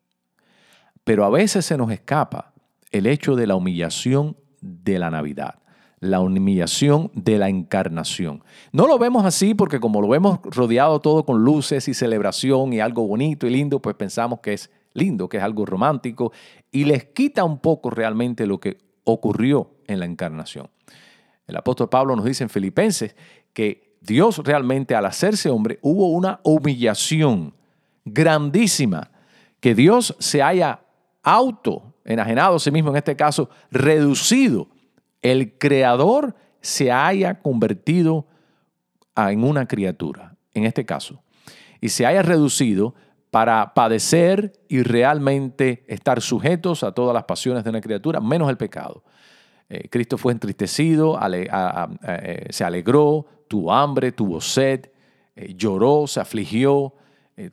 Pero 1.03 1.23
a 1.23 1.29
veces 1.29 1.65
se 1.65 1.77
nos 1.77 1.91
escapa 1.91 2.53
el 2.91 3.07
hecho 3.07 3.35
de 3.35 3.47
la 3.47 3.55
humillación 3.55 4.35
de 4.61 4.99
la 4.99 5.09
Navidad, 5.09 5.59
la 5.99 6.19
humillación 6.19 7.11
de 7.13 7.37
la 7.37 7.49
encarnación. 7.49 8.43
No 8.71 8.87
lo 8.87 8.97
vemos 8.97 9.25
así 9.25 9.53
porque 9.53 9.79
como 9.79 10.01
lo 10.01 10.07
vemos 10.07 10.39
rodeado 10.43 10.99
todo 10.99 11.23
con 11.23 11.43
luces 11.43 11.87
y 11.87 11.93
celebración 11.93 12.73
y 12.73 12.79
algo 12.79 13.07
bonito 13.07 13.47
y 13.47 13.51
lindo, 13.51 13.81
pues 13.81 13.95
pensamos 13.95 14.39
que 14.39 14.53
es 14.53 14.71
lindo, 14.93 15.29
que 15.29 15.37
es 15.37 15.43
algo 15.43 15.65
romántico 15.65 16.31
y 16.71 16.85
les 16.85 17.05
quita 17.05 17.43
un 17.43 17.59
poco 17.59 17.89
realmente 17.89 18.47
lo 18.47 18.59
que 18.59 18.77
ocurrió 19.03 19.71
en 19.87 19.99
la 19.99 20.05
encarnación. 20.05 20.69
El 21.47 21.55
apóstol 21.55 21.89
Pablo 21.89 22.15
nos 22.15 22.25
dice 22.25 22.43
en 22.43 22.49
Filipenses 22.49 23.15
que 23.53 23.88
Dios 24.01 24.37
realmente 24.39 24.95
al 24.95 25.05
hacerse 25.05 25.49
hombre 25.49 25.79
hubo 25.81 26.09
una 26.09 26.39
humillación 26.43 27.53
grandísima, 28.05 29.11
que 29.59 29.75
Dios 29.75 30.15
se 30.19 30.41
haya 30.41 30.81
auto 31.21 31.93
enajenado 32.05 32.55
a 32.55 32.59
sí 32.59 32.71
mismo, 32.71 32.89
en 32.91 32.97
este 32.97 33.15
caso, 33.15 33.49
reducido, 33.71 34.67
el 35.21 35.57
creador 35.57 36.35
se 36.61 36.91
haya 36.91 37.39
convertido 37.39 38.25
en 39.15 39.43
una 39.43 39.67
criatura, 39.67 40.35
en 40.53 40.65
este 40.65 40.85
caso, 40.85 41.21
y 41.81 41.89
se 41.89 42.05
haya 42.05 42.21
reducido 42.21 42.95
para 43.31 43.73
padecer 43.73 44.53
y 44.67 44.81
realmente 44.81 45.83
estar 45.87 46.21
sujetos 46.21 46.83
a 46.83 46.93
todas 46.93 47.13
las 47.13 47.25
pasiones 47.25 47.63
de 47.63 47.69
una 47.69 47.81
criatura, 47.81 48.19
menos 48.19 48.49
el 48.49 48.57
pecado. 48.57 49.03
Eh, 49.69 49.87
Cristo 49.89 50.17
fue 50.17 50.33
entristecido, 50.33 51.19
eh, 51.31 52.47
se 52.49 52.63
alegró, 52.63 53.27
tuvo 53.49 53.73
hambre, 53.73 54.13
tuvo 54.13 54.39
sed, 54.39 54.85
eh, 55.35 55.53
lloró, 55.57 56.07
se 56.07 56.21
afligió, 56.21 56.93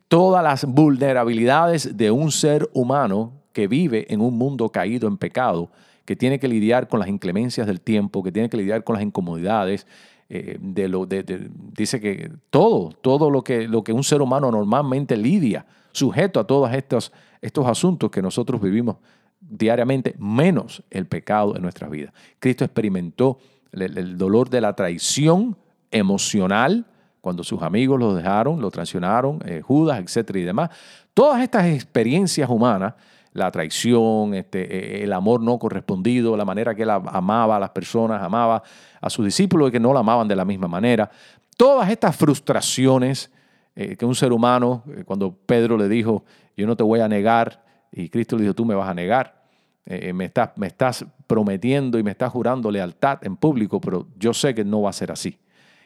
todas 0.09 0.43
las 0.43 0.65
vulnerabilidades 0.65 1.95
de 1.95 2.11
un 2.11 2.29
ser 2.29 2.69
humano 2.73 3.31
que 3.53 3.67
vive 3.67 4.05
en 4.09 4.19
un 4.19 4.37
mundo 4.37 4.67
caído 4.69 5.07
en 5.07 5.15
pecado, 5.15 5.71
que 6.03 6.17
tiene 6.17 6.39
que 6.39 6.49
lidiar 6.49 6.89
con 6.89 6.99
las 6.99 7.07
inclemencias 7.07 7.65
del 7.67 7.79
tiempo, 7.79 8.21
que 8.21 8.33
tiene 8.33 8.49
que 8.49 8.57
lidiar 8.57 8.83
con 8.83 8.95
las 8.95 9.03
incomodidades, 9.03 9.87
de 10.27 10.89
lo, 10.89 11.05
dice 11.05 12.01
que 12.01 12.29
todo, 12.49 12.89
todo 12.99 13.31
lo 13.31 13.45
que, 13.45 13.65
lo 13.65 13.81
que 13.81 13.93
un 13.93 14.03
ser 14.03 14.21
humano 14.21 14.51
normalmente 14.51 15.15
lidia, 15.15 15.65
sujeto 15.93 16.41
a 16.41 16.47
todos 16.47 16.73
estos, 16.73 17.13
estos 17.41 17.65
asuntos 17.65 18.11
que 18.11 18.21
nosotros 18.21 18.61
vivimos 18.61 18.97
diariamente, 19.39 20.15
menos 20.17 20.83
el 20.89 21.05
pecado 21.05 21.55
en 21.55 21.61
nuestras 21.61 21.89
vidas. 21.89 22.13
Cristo 22.39 22.65
experimentó 22.65 23.39
el, 23.71 24.17
dolor 24.17 24.49
de 24.49 24.61
la 24.61 24.75
traición 24.75 25.57
emocional 25.91 26.85
cuando 27.21 27.43
sus 27.43 27.61
amigos 27.61 27.99
lo 27.99 28.13
dejaron, 28.13 28.61
lo 28.61 28.71
traicionaron, 28.71 29.39
eh, 29.45 29.61
Judas, 29.61 29.99
etcétera 29.99 30.39
y 30.39 30.43
demás. 30.43 30.69
Todas 31.13 31.41
estas 31.41 31.65
experiencias 31.65 32.49
humanas, 32.49 32.93
la 33.33 33.51
traición, 33.51 34.33
este, 34.33 34.61
eh, 34.61 35.03
el 35.03 35.11
amor 35.11 35.41
no 35.41 35.59
correspondido, 35.59 36.37
la 36.37 36.45
manera 36.45 36.73
que 36.73 36.83
él 36.83 36.89
amaba 36.89 37.57
a 37.57 37.59
las 37.59 37.71
personas, 37.71 38.21
amaba 38.21 38.63
a 39.01 39.09
sus 39.09 39.25
discípulos 39.25 39.69
y 39.69 39.71
que 39.71 39.79
no 39.79 39.93
la 39.93 39.99
amaban 39.99 40.27
de 40.27 40.35
la 40.35 40.45
misma 40.45 40.67
manera, 40.67 41.09
todas 41.57 41.89
estas 41.89 42.15
frustraciones 42.15 43.31
eh, 43.75 43.95
que 43.95 44.05
un 44.05 44.15
ser 44.15 44.31
humano, 44.31 44.83
cuando 45.05 45.35
Pedro 45.45 45.77
le 45.77 45.89
dijo, 45.89 46.23
yo 46.55 46.65
no 46.65 46.75
te 46.75 46.83
voy 46.83 46.99
a 46.99 47.07
negar, 47.07 47.63
y 47.91 48.09
Cristo 48.09 48.35
le 48.35 48.43
dijo, 48.43 48.53
tú 48.53 48.65
me 48.65 48.75
vas 48.75 48.89
a 48.89 48.93
negar. 48.93 49.43
Eh, 49.85 50.11
me, 50.11 50.25
estás, 50.25 50.51
me 50.57 50.67
estás 50.67 51.05
prometiendo 51.27 51.97
y 51.97 52.03
me 52.03 52.11
estás 52.11 52.31
jurando 52.31 52.69
lealtad 52.69 53.19
en 53.21 53.37
público, 53.37 53.79
pero 53.79 54.07
yo 54.17 54.33
sé 54.33 54.53
que 54.53 54.65
no 54.65 54.81
va 54.81 54.89
a 54.89 54.93
ser 54.93 55.11
así. 55.11 55.37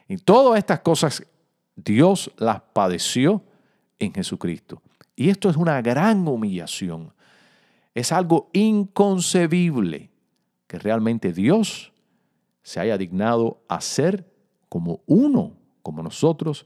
Y 0.08 0.18
todas 0.18 0.58
estas 0.58 0.80
cosas 0.82 1.26
Dios 1.76 2.32
las 2.38 2.62
padeció 2.74 3.44
en 4.00 4.14
Jesucristo. 4.14 4.82
Y 5.16 5.30
esto 5.30 5.50
es 5.50 5.58
una 5.58 5.82
gran 5.82 6.28
humillación. 6.28 7.14
Es 7.94 8.12
algo 8.12 8.50
inconcebible 8.54 10.10
que 10.68 10.80
realmente 10.80 11.34
Dios 11.34 11.92
se 12.64 12.80
haya 12.80 12.98
dignado 12.98 13.62
a 13.68 13.82
ser 13.82 14.32
como 14.70 15.02
uno, 15.06 15.54
como 15.84 16.02
nosotros, 16.02 16.66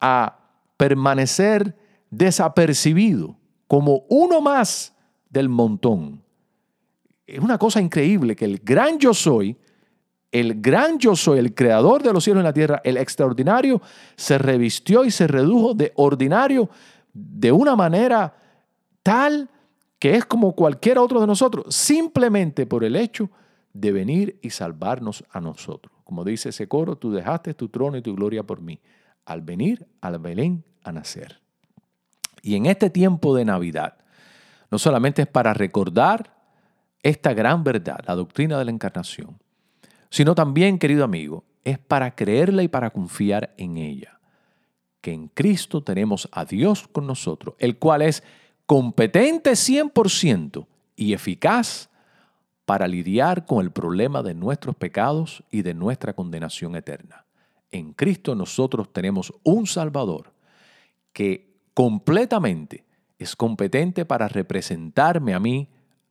a 0.00 0.38
permanecer 0.76 1.76
desapercibido 2.10 3.36
como 3.66 4.04
uno 4.08 4.40
más 4.40 4.94
del 5.30 5.48
montón. 5.48 6.22
Es 7.26 7.40
una 7.40 7.58
cosa 7.58 7.80
increíble 7.80 8.36
que 8.36 8.44
el 8.44 8.58
gran 8.58 8.98
yo 8.98 9.12
soy, 9.12 9.56
el 10.40 10.60
gran 10.60 10.98
yo 10.98 11.16
soy, 11.16 11.38
el 11.38 11.54
creador 11.54 12.02
de 12.02 12.12
los 12.12 12.24
cielos 12.24 12.42
y 12.42 12.44
la 12.44 12.52
tierra, 12.52 12.80
el 12.84 12.96
extraordinario, 12.96 13.80
se 14.16 14.38
revistió 14.38 15.04
y 15.04 15.10
se 15.10 15.26
redujo 15.26 15.74
de 15.74 15.92
ordinario 15.96 16.68
de 17.12 17.52
una 17.52 17.76
manera 17.76 18.34
tal 19.02 19.48
que 19.98 20.14
es 20.14 20.24
como 20.26 20.54
cualquier 20.54 20.98
otro 20.98 21.20
de 21.20 21.26
nosotros, 21.26 21.74
simplemente 21.74 22.66
por 22.66 22.84
el 22.84 22.96
hecho 22.96 23.30
de 23.72 23.92
venir 23.92 24.38
y 24.42 24.50
salvarnos 24.50 25.24
a 25.30 25.40
nosotros. 25.40 25.92
Como 26.04 26.22
dice 26.24 26.50
ese 26.50 26.68
coro, 26.68 26.96
tú 26.96 27.10
dejaste 27.12 27.54
tu 27.54 27.68
trono 27.68 27.96
y 27.96 28.02
tu 28.02 28.14
gloria 28.14 28.42
por 28.42 28.60
mí, 28.60 28.78
al 29.24 29.42
venir 29.42 29.86
al 30.00 30.18
Belén 30.18 30.64
a 30.82 30.92
nacer. 30.92 31.40
Y 32.42 32.54
en 32.54 32.66
este 32.66 32.90
tiempo 32.90 33.34
de 33.34 33.44
Navidad, 33.44 33.96
no 34.70 34.78
solamente 34.78 35.22
es 35.22 35.28
para 35.28 35.54
recordar 35.54 36.32
esta 37.02 37.34
gran 37.34 37.64
verdad, 37.64 38.00
la 38.06 38.14
doctrina 38.14 38.58
de 38.58 38.64
la 38.66 38.70
encarnación, 38.70 39.38
sino 40.10 40.34
también, 40.34 40.78
querido 40.78 41.04
amigo, 41.04 41.44
es 41.64 41.78
para 41.78 42.14
creerla 42.14 42.62
y 42.62 42.68
para 42.68 42.90
confiar 42.90 43.54
en 43.58 43.76
ella. 43.76 44.20
Que 45.00 45.12
en 45.12 45.28
Cristo 45.28 45.82
tenemos 45.82 46.28
a 46.32 46.44
Dios 46.44 46.86
con 46.88 47.06
nosotros, 47.06 47.54
el 47.58 47.78
cual 47.78 48.02
es 48.02 48.22
competente 48.66 49.52
100% 49.52 50.66
y 50.96 51.12
eficaz 51.12 51.90
para 52.64 52.88
lidiar 52.88 53.46
con 53.46 53.64
el 53.64 53.70
problema 53.70 54.22
de 54.22 54.34
nuestros 54.34 54.74
pecados 54.74 55.44
y 55.50 55.62
de 55.62 55.74
nuestra 55.74 56.12
condenación 56.12 56.74
eterna. 56.74 57.24
En 57.70 57.92
Cristo 57.92 58.34
nosotros 58.34 58.92
tenemos 58.92 59.32
un 59.44 59.66
Salvador 59.66 60.32
que 61.12 61.56
completamente 61.74 62.84
es 63.18 63.34
competente 63.34 64.04
para 64.04 64.28
representarme 64.28 65.34
a 65.34 65.40
mí 65.40 65.68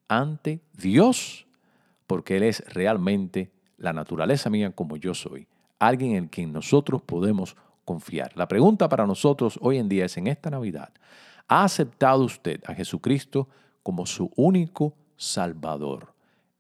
ante 0.08 0.62
Dios, 0.74 1.46
porque 2.08 2.38
Él 2.38 2.44
es 2.44 2.64
realmente 2.74 3.52
la 3.78 3.94
naturaleza 3.94 4.50
mía 4.50 4.72
como 4.72 4.98
yo 4.98 5.14
soy, 5.14 5.48
alguien 5.80 6.16
en 6.16 6.28
quien 6.28 6.54
nosotros 6.54 7.02
podemos 7.02 7.56
confiar. 7.84 8.32
La 8.36 8.48
pregunta 8.48 8.90
para 8.90 9.06
nosotros 9.06 9.60
hoy 9.62 9.78
en 9.78 9.90
día 9.90 10.06
es, 10.06 10.18
en 10.18 10.28
esta 10.28 10.50
Navidad, 10.50 10.90
¿ha 11.48 11.64
aceptado 11.64 12.24
usted 12.24 12.62
a 12.66 12.74
Jesucristo 12.74 13.48
como 13.84 14.06
su 14.06 14.32
único 14.36 14.96
Salvador? 15.18 16.14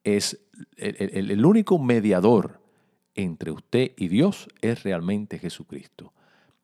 Es 0.04 0.40
el, 0.78 1.32
el 1.32 1.46
único 1.46 1.80
mediador 1.80 2.62
entre 3.16 3.52
usted 3.52 3.94
y 3.98 4.08
Dios 4.10 4.48
es 4.62 4.84
realmente 4.84 5.40
Jesucristo, 5.40 6.14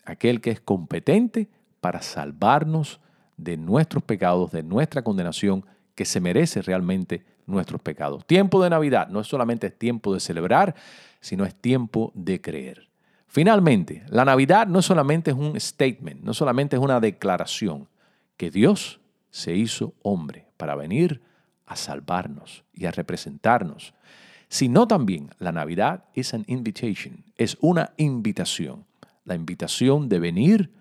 aquel 0.05 0.41
que 0.41 0.51
es 0.51 0.61
competente 0.61 1.49
para 1.79 2.01
salvarnos 2.01 2.99
de 3.37 3.57
nuestros 3.57 4.03
pecados, 4.03 4.51
de 4.51 4.61
nuestra 4.61 5.03
condenación, 5.03 5.65
que 5.95 6.05
se 6.05 6.19
merece 6.19 6.61
realmente 6.61 7.25
nuestros 7.51 7.81
pecados. 7.81 8.25
Tiempo 8.25 8.63
de 8.63 8.69
Navidad 8.69 9.07
no 9.09 9.19
es 9.19 9.27
solamente 9.27 9.69
tiempo 9.69 10.13
de 10.13 10.19
celebrar, 10.19 10.75
sino 11.19 11.45
es 11.45 11.55
tiempo 11.55 12.11
de 12.15 12.41
creer. 12.41 12.87
Finalmente, 13.27 14.03
la 14.09 14.25
Navidad 14.25 14.67
no 14.67 14.81
solamente 14.81 15.31
es 15.31 15.37
un 15.37 15.59
statement, 15.59 16.21
no 16.21 16.33
solamente 16.33 16.75
es 16.75 16.81
una 16.81 16.99
declaración, 16.99 17.87
que 18.35 18.51
Dios 18.51 18.99
se 19.29 19.55
hizo 19.55 19.93
hombre 20.01 20.47
para 20.57 20.75
venir 20.75 21.21
a 21.65 21.75
salvarnos 21.75 22.63
y 22.73 22.85
a 22.85 22.91
representarnos, 22.91 23.93
sino 24.49 24.87
también 24.87 25.29
la 25.39 25.53
Navidad 25.53 26.05
es 26.13 26.33
an 26.33 26.43
invitation, 26.47 27.23
es 27.37 27.57
una 27.61 27.93
invitación, 27.95 28.85
la 29.23 29.35
invitación 29.35 30.09
de 30.09 30.19
venir 30.19 30.71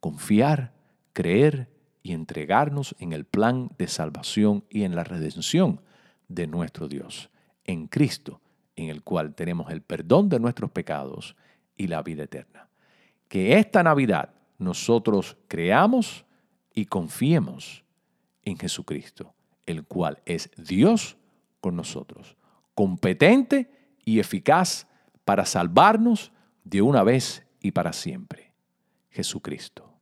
confiar, 0.00 0.72
creer 1.12 1.68
y 2.02 2.12
entregarnos 2.12 2.94
en 2.98 3.12
el 3.12 3.24
plan 3.24 3.70
de 3.78 3.88
salvación 3.88 4.64
y 4.70 4.84
en 4.84 4.94
la 4.94 5.02
redención 5.02 5.80
de 6.28 6.46
nuestro 6.46 6.88
Dios, 6.88 7.30
en 7.64 7.86
Cristo, 7.86 8.40
en 8.74 8.88
el 8.88 9.02
cual 9.02 9.34
tenemos 9.34 9.70
el 9.70 9.82
perdón 9.82 10.28
de 10.28 10.40
nuestros 10.40 10.70
pecados 10.70 11.36
y 11.76 11.86
la 11.86 12.02
vida 12.02 12.24
eterna. 12.24 12.68
Que 13.28 13.58
esta 13.58 13.82
Navidad 13.82 14.34
nosotros 14.58 15.36
creamos 15.48 16.24
y 16.74 16.86
confiemos 16.86 17.84
en 18.44 18.58
Jesucristo, 18.58 19.34
el 19.64 19.84
cual 19.84 20.20
es 20.24 20.50
Dios 20.56 21.16
con 21.60 21.76
nosotros, 21.76 22.36
competente 22.74 23.70
y 24.04 24.20
eficaz 24.20 24.86
para 25.24 25.44
salvarnos 25.44 26.32
de 26.64 26.82
una 26.82 27.02
vez 27.02 27.44
y 27.60 27.72
para 27.72 27.92
siempre. 27.92 28.52
Jesucristo. 29.10 29.92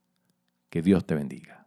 Que 0.69 0.83
Dios 0.83 1.07
te 1.07 1.15
bendiga. 1.15 1.67